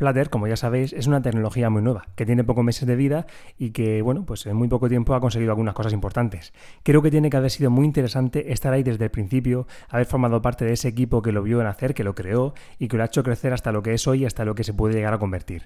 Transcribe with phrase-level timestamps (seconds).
[0.00, 3.26] Flutter, como ya sabéis, es una tecnología muy nueva, que tiene pocos meses de vida
[3.58, 6.54] y que, bueno, pues en muy poco tiempo ha conseguido algunas cosas importantes.
[6.82, 10.40] Creo que tiene que haber sido muy interesante estar ahí desde el principio, haber formado
[10.40, 13.06] parte de ese equipo que lo vio nacer, que lo creó y que lo ha
[13.06, 15.64] hecho crecer hasta lo que es hoy, hasta lo que se puede llegar a convertir.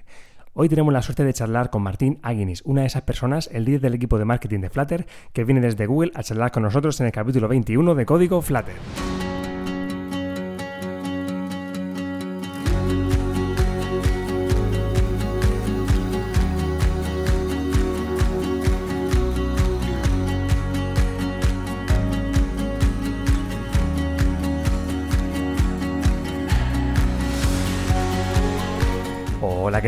[0.53, 3.83] Hoy tenemos la suerte de charlar con Martín Aguinis, una de esas personas, el líder
[3.83, 7.07] del equipo de marketing de Flutter, que viene desde Google a charlar con nosotros en
[7.07, 8.75] el capítulo 21 de Código Flutter.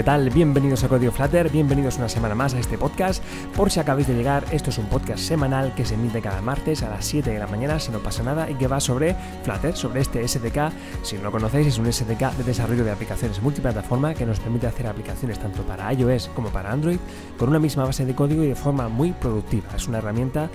[0.06, 0.30] Tal?
[0.30, 3.24] Bienvenidos a Código Flutter, bienvenidos una semana más a este podcast.
[3.56, 6.84] Por si acabáis de llegar, esto es un podcast semanal que se emite cada martes
[6.84, 9.74] a las 7 de la mañana, si no pasa nada, y que va sobre Flutter,
[9.74, 10.70] sobre este SDK.
[11.02, 14.68] Si no lo conocéis, es un SDK de desarrollo de aplicaciones multiplataforma que nos permite
[14.68, 16.98] hacer aplicaciones tanto para iOS como para Android
[17.36, 19.70] con una misma base de código y de forma muy productiva.
[19.74, 20.48] Es una herramienta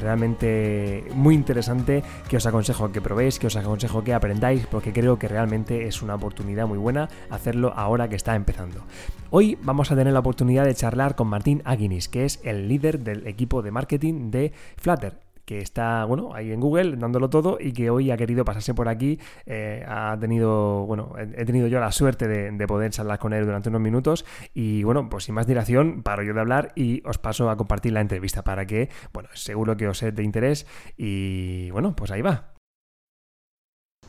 [0.00, 5.18] realmente muy interesante que os aconsejo que probéis, que os aconsejo que aprendáis, porque creo
[5.18, 8.84] que realmente es una oportunidad muy buena hacerlo ahora que está empezando.
[9.30, 13.00] Hoy vamos a tener la oportunidad de charlar con Martín Aguinis, que es el líder
[13.00, 17.72] del equipo de marketing de Flutter que está, bueno, ahí en Google dándolo todo y
[17.72, 19.18] que hoy ha querido pasarse por aquí.
[19.46, 23.68] Eh, ha tenido, bueno, he tenido yo la suerte de, poder charlar con él durante
[23.68, 27.48] unos minutos y, bueno, pues sin más dilación, paro yo de hablar y os paso
[27.48, 31.94] a compartir la entrevista para que, bueno, seguro que os es de interés y, bueno,
[31.94, 32.55] pues ahí va.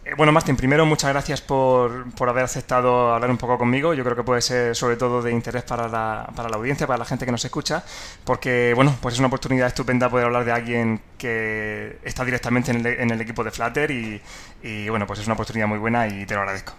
[0.07, 3.93] Eh, bueno, Martín, primero muchas gracias por, haber aceptado hablar un poco conmigo.
[3.93, 6.99] Yo creo que puede ser sobre todo de interés para la, para la audiencia, para
[6.99, 7.83] la gente que nos escucha,
[8.23, 13.11] porque bueno, pues es una oportunidad estupenda poder hablar de alguien que está directamente en
[13.11, 16.41] el, equipo de Flutter y, bueno, pues es una oportunidad muy buena y te lo
[16.41, 16.73] agradezco.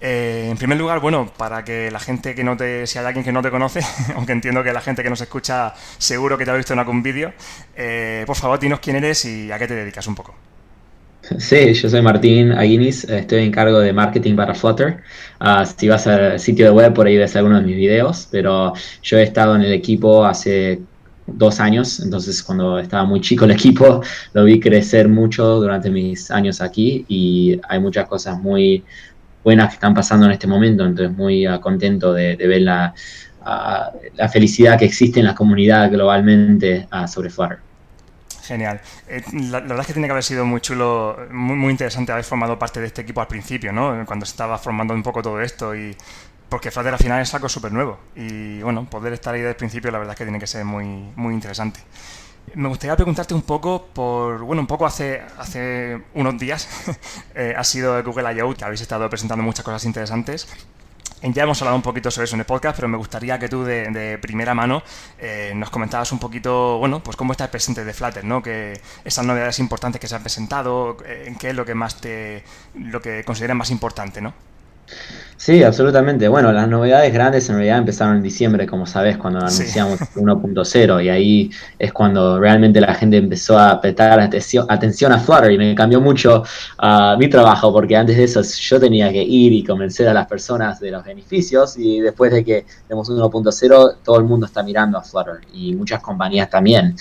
[0.00, 3.24] Eh, en primer lugar, bueno, para que la gente que no te, si hay alguien
[3.24, 3.80] que no te conoce,
[4.16, 7.02] aunque entiendo que la gente que nos escucha seguro que te ha visto en algún
[7.02, 7.32] vídeo,
[7.76, 10.34] eh, por favor, dinos quién eres y a qué te dedicas un poco.
[11.38, 15.02] Sí, yo soy Martín Aguinis, estoy en cargo de marketing para Flutter.
[15.40, 18.74] Ah, si vas al sitio de web, por ahí ves algunos de mis videos, pero
[19.02, 20.82] yo he estado en el equipo hace
[21.26, 24.02] dos años, entonces cuando estaba muy chico el equipo,
[24.34, 28.84] lo vi crecer mucho durante mis años aquí y hay muchas cosas muy
[29.42, 32.94] buenas que están pasando en este momento, entonces muy ah, contento de, ver la,
[33.42, 37.73] ah, la, felicidad que existe en la comunidad globalmente sobre Flutter.
[38.46, 38.80] Genial.
[39.08, 42.24] Eh, la, verdad es que tiene que haber sido muy chulo, muy, muy interesante haber
[42.24, 44.04] formado parte de este equipo al principio, ¿no?
[44.04, 45.96] Cuando se estaba formando un poco todo esto y
[46.48, 49.56] porque Flutter al final es algo súper nuevo y bueno, poder estar ahí desde el
[49.56, 50.84] principio la verdad es que tiene que ser muy,
[51.16, 51.80] muy interesante.
[52.54, 56.68] Me gustaría preguntarte un poco por, bueno, un poco hace, hace unos días
[57.34, 58.54] eh, ha sido Google I.O.
[58.54, 60.46] que habéis estado presentando muchas cosas interesantes
[61.32, 63.64] ya hemos hablado un poquito sobre eso en el podcast, pero me gustaría que tú
[63.64, 64.82] de, primera mano
[65.18, 68.42] eh, nos comentabas un poquito, bueno, pues cómo está el presente de Flutter, ¿no?
[68.42, 72.44] Que esas novedades importantes que se han presentado, eh, qué es lo que más te,
[72.74, 74.34] lo que consideras más importante, ¿no?
[75.36, 76.28] Sí, absolutamente.
[76.28, 81.08] Bueno, las novedades grandes en realidad empezaron en diciembre, como sabes, cuando anunciamos 1.0 y
[81.08, 86.00] ahí es cuando realmente la gente empezó a prestar atención, a Flutter y me cambió
[86.00, 86.44] mucho
[86.82, 90.26] uh, mi trabajo porque antes de eso yo tenía que ir y convencer a las
[90.26, 94.98] personas de los beneficios y después de que tenemos 1.0 todo el mundo está mirando
[94.98, 96.94] a Flutter y muchas compañías también.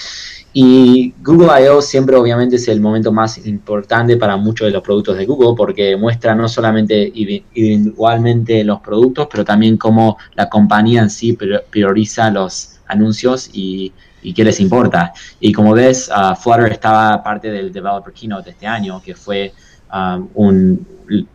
[0.55, 1.81] Y Google I.O.
[1.81, 5.97] siempre obviamente es el momento más importante para muchos de los productos de Google porque
[5.97, 7.11] muestra no solamente
[8.63, 11.37] los productos, pero también cómo la compañía en sí
[11.69, 13.93] prioriza los anuncios y,
[14.35, 15.13] qué les importa.
[15.39, 19.53] Y como ves, uh, Flutter estaba parte del Developer Keynote este año, que fue
[19.93, 20.87] um, un,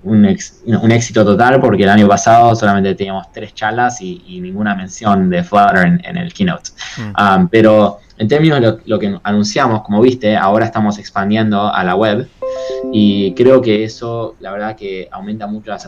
[0.04, 5.43] un, éxito total porque el año pasado solamente teníamos tres charlas y, ninguna mención de
[5.44, 6.70] Flutter en, el Keynote.
[6.97, 7.22] Mm.
[7.22, 11.94] Um, pero en términos de lo, que anunciamos, como viste, ahora estamos expandiendo a la
[11.94, 12.28] web
[12.93, 15.87] y creo que eso, la verdad, que aumenta mucho las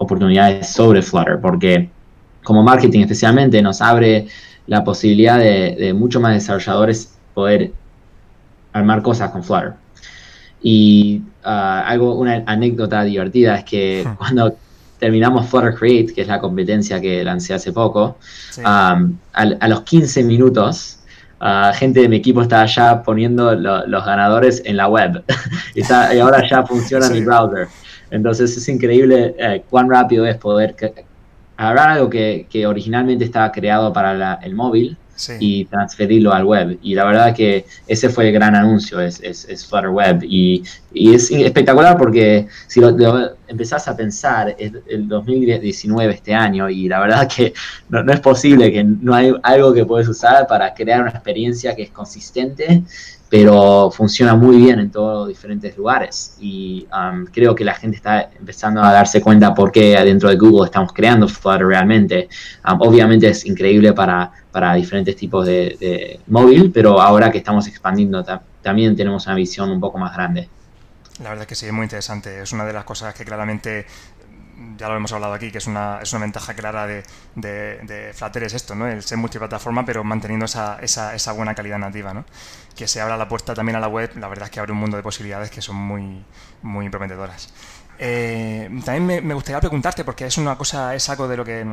[0.00, 1.90] oportunidades sobre Flutter, porque
[2.42, 4.26] como marketing especialmente nos abre
[4.66, 7.72] la posibilidad de, mucho más desarrolladores poder
[8.72, 9.74] armar cosas con Flutter.
[10.62, 14.56] Y ah, algo, una anécdota divertida es que cuando
[14.98, 18.16] terminamos Flutter Create, que es la competencia que lancé hace poco,
[18.64, 21.00] a, a, los 15 minutos
[21.74, 25.24] gente de mi equipo está ya poniendo los ganadores en la web
[25.74, 25.82] y,
[26.20, 27.68] ahora ya funciona mi browser.
[28.10, 30.74] Entonces es increíble eh, cuán rápido es poder
[31.56, 34.96] agarrar algo que, originalmente estaba creado para el móvil
[35.38, 36.78] y transferirlo al web.
[36.82, 40.20] Y la verdad que ese fue el gran anuncio, es, es, Flutter Web.
[40.22, 40.62] Y,
[40.94, 42.96] es espectacular porque si lo,
[43.46, 47.52] empezás a pensar, es el 2019 este año y la verdad que
[47.88, 51.76] no, no es posible que no hay algo que puedes usar para crear una experiencia
[51.76, 52.82] que es consistente
[53.30, 57.96] pero funciona muy bien en todos los diferentes lugares y um, creo que la gente
[57.96, 62.28] está empezando a darse cuenta por qué dentro de Google estamos creando Flutter realmente.
[62.68, 68.24] Um, obviamente es increíble para, para diferentes tipos de, móvil, pero ahora que estamos expandiendo
[68.62, 70.48] también tenemos una visión un poco más grande.
[71.22, 72.42] La verdad que sí, es muy interesante.
[72.42, 73.86] Es una de las cosas que claramente
[74.76, 77.02] ya lo hemos hablado aquí, que es una, es una ventaja clara de,
[77.34, 78.86] de, Flutter, es esto, ¿no?
[78.86, 82.24] El ser multiplataforma, pero manteniendo esa, esa, esa, buena calidad nativa, ¿no?
[82.76, 84.78] Que se abra la puerta también a la web, la verdad es que abre un
[84.78, 86.24] mundo de posibilidades que son muy,
[86.62, 87.52] muy prometedoras.
[88.02, 91.66] Eh, también me, gustaría preguntarte, porque es una cosa, es algo de lo que,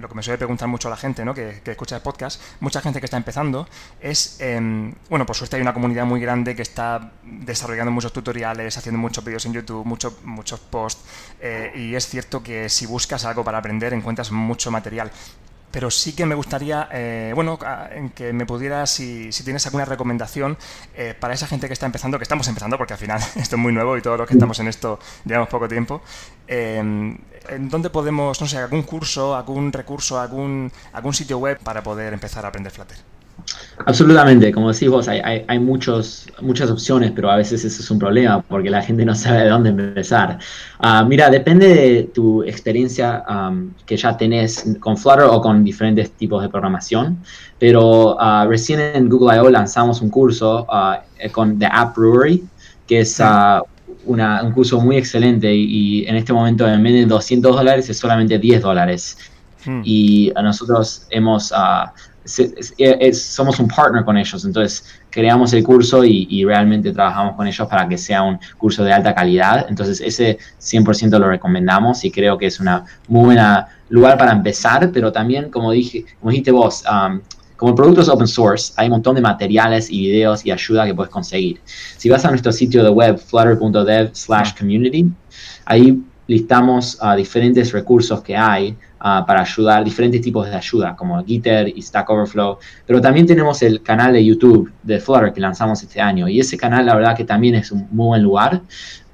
[0.00, 1.34] lo que me suele preguntar mucho la gente, ¿no?
[1.34, 3.66] que, escucha el podcast, mucha gente que está empezando,
[4.00, 8.78] es, em, bueno, por suerte hay una comunidad muy grande que está desarrollando muchos tutoriales,
[8.78, 11.02] haciendo muchos vídeos en YouTube, muchos, muchos posts,
[11.40, 15.10] eh, y es cierto que si buscas algo para aprender encuentras mucho material
[15.72, 17.58] pero sí que me gustaría, eh, bueno,
[17.90, 20.56] en que me pudieras, si, si tienes alguna recomendación
[20.94, 23.62] eh, para esa gente que está empezando, que estamos empezando, porque al final esto es
[23.62, 26.02] muy nuevo y todos los que estamos en esto llevamos poco tiempo,
[26.46, 31.82] eh, ¿en dónde podemos, no sé, algún curso, algún recurso, algún, algún sitio web para
[31.82, 33.11] poder empezar a aprender Flutter?
[33.84, 37.98] Absolutamente, como decís vos, hay, hay, muchos, muchas opciones, pero a veces eso es un
[37.98, 40.38] problema porque la gente no sabe de dónde empezar.
[40.78, 43.24] Ah, mira, depende de tu experiencia
[43.86, 47.18] que ya tenés con Flutter o con diferentes tipos de programación,
[47.58, 49.50] pero uh, recién en Google I.O.
[49.50, 52.44] lanzamos un curso uh, con The App Brewery,
[52.86, 53.20] que es
[54.04, 57.98] una, un curso muy excelente y, en este momento en vez de 200 dólares es
[57.98, 59.16] solamente 10 dólares.
[59.64, 59.80] Hmm.
[59.84, 61.52] Y nosotros hemos
[62.24, 67.88] somos un partner con ellos, entonces creamos el curso y, realmente trabajamos con ellos para
[67.88, 72.46] que sea un curso de alta calidad, entonces ese 100% lo recomendamos y creo que
[72.46, 77.20] es una muy buena lugar para empezar, pero también como dije, como dijiste vos, um,
[77.56, 80.84] como el producto es open source, hay un montón de materiales y videos y ayuda
[80.84, 81.60] que puedes conseguir.
[81.96, 85.08] Si vas a nuestro sitio de web, flutter.dev slash community,
[85.66, 86.02] ahí
[86.32, 91.66] listamos uh, diferentes recursos que hay Ah, para ayudar, diferentes tipos de ayuda, como Gitter
[91.66, 92.58] y Stack Overflow.
[92.86, 96.28] Pero también tenemos el canal de YouTube de Flutter que lanzamos este año.
[96.28, 98.60] Y ese canal, la verdad, que también es un muy buen lugar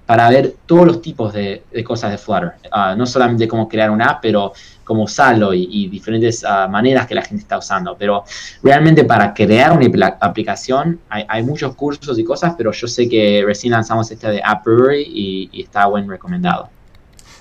[0.05, 2.53] para ver todos los tipos de, cosas de Flutter.
[2.71, 4.53] Ah, no solamente cómo crear una app, pero
[4.85, 7.97] cómo usarlo y, diferentes ah, maneras que la gente está usando.
[7.99, 8.25] Pero
[8.63, 13.73] realmente para crear una aplicación hay, muchos cursos y cosas, pero yo sé que recién
[13.73, 16.69] lanzamos este de App Brewery y, y está buen recomendado.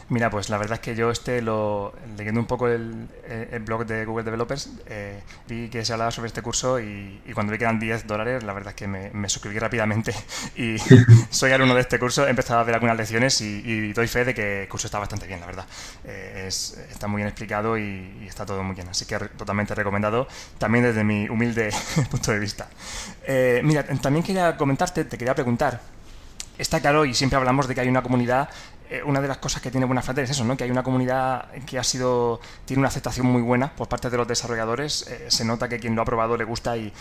[0.10, 3.86] Mira, pues la verdad es que yo este lo leyendo un poco el, eh, blog
[3.86, 7.66] de Google Developers eh, vi que se hablaba sobre este curso y, cuando vi que
[7.66, 10.16] eran 10 dólares, la verdad es que me, suscribí rápidamente
[10.56, 10.78] y
[11.30, 14.34] soy alumno de este curso, he empezado a ver algunas lecciones y, doy fe de
[14.34, 15.66] que el curso está bastante bien, la verdad.
[16.06, 20.28] Eh, está muy bien explicado y, está todo muy bien, así que totalmente recomendado
[20.58, 21.70] también desde mi humilde
[22.12, 22.70] punto de vista.
[23.62, 25.82] mira, también quería comentarte, te quería preguntar,
[26.58, 29.62] está claro y siempre hablamos de que hay una comunidad eh, una de las cosas
[29.62, 30.56] que tiene Buena Flutter es eso, ¿no?
[30.56, 34.18] que hay una comunidad que ha sido tiene una aceptación muy buena por parte de
[34.18, 35.08] los desarrolladores.
[35.08, 36.94] Eh, se nota que quien lo ha probado le gusta y,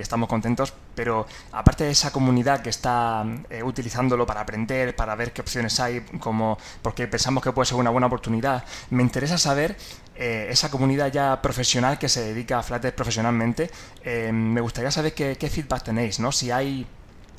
[0.00, 0.72] estamos contentos.
[0.94, 5.78] Pero aparte de esa comunidad que está eh, utilizándolo para aprender, para ver qué opciones
[5.80, 9.76] hay, como porque pensamos que puede ser una buena oportunidad, me interesa saber
[10.16, 13.70] esa comunidad ya profesional que se dedica a Flutter profesionalmente.
[14.32, 16.30] me gustaría saber qué, qué feedback tenéis, ¿no?
[16.30, 16.86] Si hay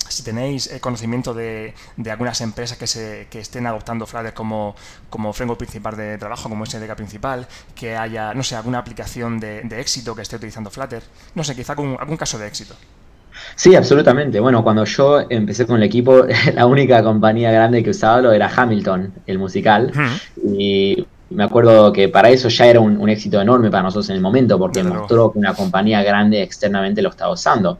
[0.08, 1.74] si tenéis eh, conocimiento de,
[2.10, 4.74] algunas empresas que, se, que estén adoptando Flutter como,
[5.10, 9.60] como framework principal de trabajo, como SDK principal, que haya, no sé, alguna aplicación de,
[9.78, 11.02] éxito que esté utilizando Flutter,
[11.34, 12.74] no sé, quizá algún, algún caso de éxito.
[13.54, 14.40] Sí, absolutamente.
[14.40, 18.50] Bueno, cuando yo empecé con el equipo, la única compañía grande que usaba lo era
[18.54, 19.92] Hamilton, el musical.
[20.42, 24.22] Y me acuerdo que para eso ya era un, éxito enorme para nosotros en el
[24.22, 27.78] momento, porque mostró que una compañía grande externamente lo estaba usando.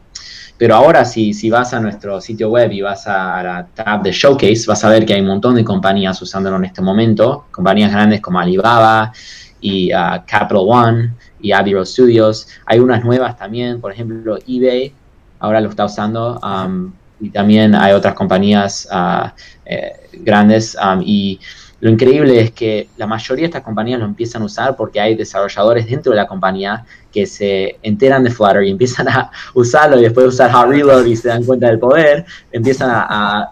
[0.57, 4.11] Pero ahora si, si vas a nuestro sitio web y vas a, la tab de
[4.11, 7.91] Showcase, vas a ver que hay un montón de compañías usándolo en este momento, compañías
[7.91, 9.11] grandes como Alibaba
[9.61, 12.47] y uh, Capital One y Abbey Road Studios.
[12.65, 14.93] Hay unas nuevas también, por ejemplo eBay
[15.39, 19.29] ahora lo está usando um, y también hay otras compañías uh,
[19.65, 21.39] eh, grandes um, y
[21.79, 25.15] lo increíble es que la mayoría de estas compañías lo empiezan a usar porque hay
[25.15, 30.03] desarrolladores dentro de la compañía que se enteran de Flutter y empiezan a usarlo y
[30.03, 33.51] después de usar Hot Reload y se dan cuenta del poder, empiezan a,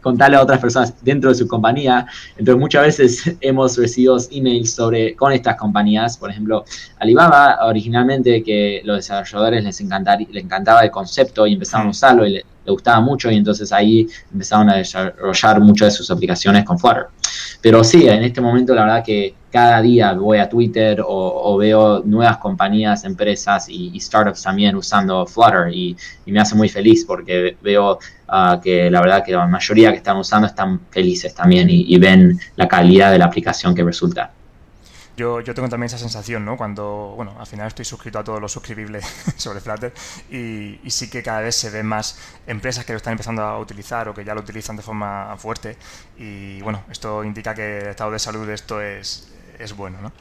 [0.00, 2.06] contarle a otras personas dentro de su compañía.
[2.38, 6.64] Entonces muchas veces hemos recibido emails sobre, con estas compañías, por ejemplo,
[6.98, 9.80] Alibaba originalmente que los desarrolladores les,
[10.30, 13.72] les encantaba el concepto y empezaron a usarlo y le, le gustaba mucho y entonces
[13.72, 17.06] ahí empezaron a desarrollar muchas de sus aplicaciones con Flutter.
[17.60, 22.02] Pero sí, en este momento la verdad que cada día voy a Twitter o, veo
[22.04, 27.98] nuevas compañías, empresas y, startups también usando Flutter y, me hace muy feliz porque veo
[28.28, 32.38] ah, que la verdad que la mayoría que están usando están felices también y ven
[32.56, 34.32] la calidad de la aplicación que resulta.
[35.16, 36.56] Yo, yo tengo también esa sensación, ¿no?
[36.56, 39.00] Cuando, bueno, al final estoy suscrito a todo lo suscribible
[39.36, 39.92] sobre Flutter
[40.30, 43.58] y, y, sí que cada vez se ven más empresas que lo están empezando a
[43.58, 45.76] utilizar o que ya lo utilizan de forma fuerte
[46.16, 49.28] y, bueno, esto indica que el estado de salud de esto es,
[49.58, 50.12] es bueno, ¿no?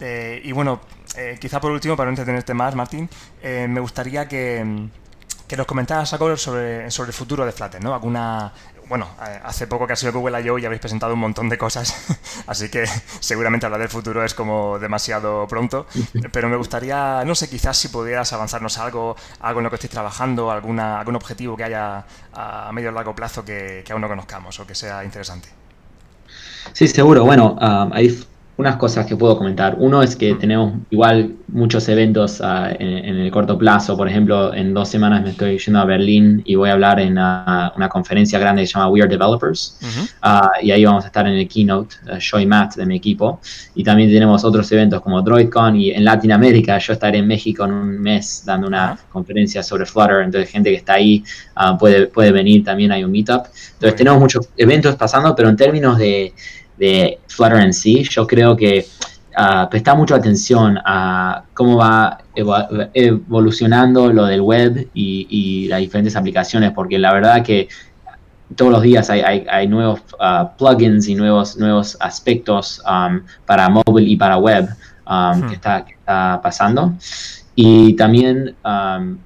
[0.00, 0.80] Eh, y bueno,
[1.16, 3.08] eh, quizá por último, para no entretenerte más, Martín,
[3.42, 4.88] eh, me gustaría que,
[5.48, 7.94] que nos comentaras algo sobre, sobre el futuro de Flutter, ¿no?
[7.94, 8.52] Alguna
[8.88, 10.58] bueno, eh, hace poco que ha sido Google I.O.
[10.58, 11.94] y habéis presentado un montón de cosas,
[12.46, 12.84] así que
[13.20, 15.86] seguramente hablar del futuro es como demasiado pronto,
[16.32, 19.92] pero me gustaría, no sé, quizás si pudieras avanzarnos algo, algo en lo que estéis
[19.92, 24.58] trabajando, alguna, algún objetivo que haya a medio o largo plazo que, aún no conozcamos
[24.60, 25.48] o que sea interesante.
[26.72, 27.24] Sí, seguro.
[27.24, 28.26] Bueno, um, hay
[28.58, 29.76] unas cosas que puedo comentar.
[29.78, 33.96] Uno es que tenemos igual muchos eventos ah, en, el corto plazo.
[33.96, 37.12] Por ejemplo, en dos semanas me estoy yendo a Berlín y voy a hablar en
[37.12, 39.78] una, conferencia grande que se llama We Are Developers.
[40.22, 42.96] Ah, y ahí vamos a estar en el keynote, uh, yo y Matt de mi
[42.96, 43.40] equipo.
[43.74, 47.72] Y también tenemos otros eventos como DroidCon y en Latinoamérica yo estaré en México en
[47.72, 50.22] un mes dando una conferencia sobre Flutter.
[50.22, 51.22] Entonces, gente que está ahí
[51.78, 52.90] puede, puede venir también.
[52.90, 53.44] Hay un meetup.
[53.74, 56.32] Entonces, tenemos muchos eventos pasando, pero en términos de
[56.78, 58.86] de Flutter en sí, yo creo que
[59.36, 66.72] uh, presta mucha atención a cómo va evolucionando lo del web y, las diferentes aplicaciones,
[66.72, 67.68] porque la verdad que
[68.54, 74.16] todos los días hay, nuevos uh, plugins y nuevos, nuevos aspectos um, para móvil y
[74.16, 74.68] para web
[75.06, 75.52] um, que, hmm.
[75.52, 76.94] está, que, está, pasando.
[77.56, 79.18] Y también um,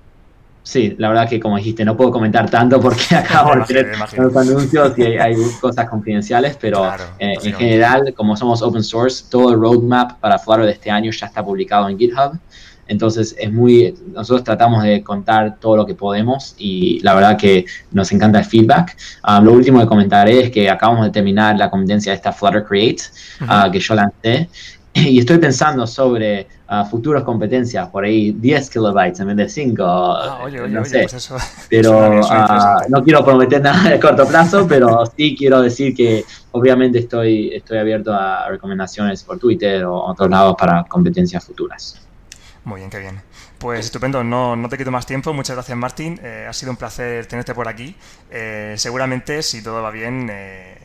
[0.70, 4.36] Sí, la verdad que como dijiste, no puedo comentar tanto porque acabo de tener los
[4.36, 6.86] anuncios y hay, cosas confidenciales, pero
[7.18, 11.10] eh, en general, como somos open source, todo el roadmap para Flutter de este año
[11.10, 12.38] ya está publicado en GitHub.
[12.86, 17.64] Entonces es muy, nosotros tratamos de contar todo lo que podemos y la verdad que
[17.90, 18.96] nos encanta el feedback.
[19.24, 22.64] Ah, lo último que comentaré es que acabamos de terminar la competencia de esta Flutter
[22.64, 23.02] Create
[23.40, 24.48] ah, que yo lancé
[24.94, 29.85] y estoy pensando sobre uh, futuras competencias, por ahí 10 kilobytes en vez de 5.
[29.85, 31.02] Ah, oye, oye, no sé.
[31.02, 31.37] Pues eso,
[31.70, 36.99] pero uh, no quiero prometer nada de corto plazo, pero sí quiero decir que obviamente
[36.99, 42.00] estoy, estoy abierto a recomendaciones por Twitter o otros lados para competencias futuras.
[42.64, 43.20] Muy bien, qué bien.
[43.59, 45.32] Pues estupendo, no, no te quito más tiempo.
[45.35, 46.18] Muchas gracias, Martín.
[46.23, 47.94] Eh, ha sido un placer tenerte por aquí.
[48.30, 50.78] Eh, seguramente, si todo va bien, eh,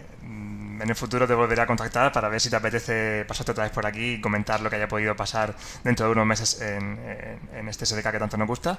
[0.82, 3.74] en el futuro te volveré a contactar para ver si te apetece pasarte otra vez
[3.74, 7.86] por aquí y comentar lo que haya podido pasar dentro de unos meses en, este
[7.86, 8.78] SDK que tanto nos gusta.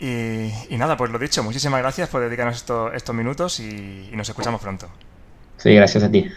[0.00, 2.64] Y, nada, pues lo dicho, muchísimas gracias por dedicarnos
[2.94, 4.88] estos minutos y nos escuchamos pronto.
[5.58, 6.30] Sí, gracias a ti.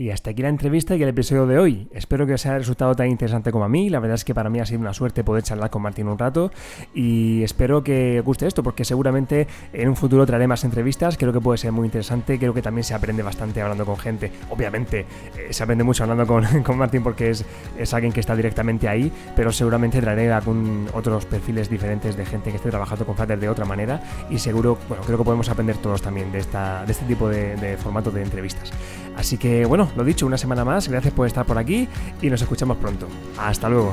[0.00, 1.88] Y hasta aquí la entrevista y el episodio de hoy.
[1.92, 3.90] Espero que os haya resultado tan interesante como a mí.
[3.90, 6.16] La verdad es que para mí ha sido una suerte poder charlar con Martín un
[6.16, 6.52] rato.
[6.94, 11.18] Y espero que os guste esto, porque seguramente en un futuro traeré más entrevistas.
[11.18, 12.38] Creo que puede ser muy interesante.
[12.38, 14.30] Creo que también se aprende bastante hablando con gente.
[14.50, 15.04] Obviamente
[15.36, 17.44] eh, se aprende mucho hablando con, con Martín porque es,
[17.76, 19.10] es, alguien que está directamente ahí.
[19.34, 23.48] Pero seguramente traeré algún, otros perfiles diferentes de gente que esté trabajando con Flutter de
[23.48, 24.00] otra manera.
[24.30, 27.56] Y seguro, bueno, creo que podemos aprender todos también de, esta, de este tipo de,
[27.56, 28.70] de formato de entrevistas.
[29.18, 31.88] Así que bueno, lo dicho, una semana más, gracias por estar por aquí
[32.22, 33.08] y nos escuchamos pronto.
[33.36, 33.92] Hasta luego.